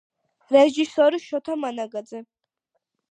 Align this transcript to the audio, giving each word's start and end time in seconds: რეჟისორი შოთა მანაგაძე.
რეჟისორი 0.53 1.19
შოთა 1.25 1.57
მანაგაძე. 1.65 2.23